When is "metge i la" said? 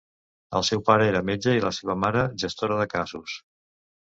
1.27-1.73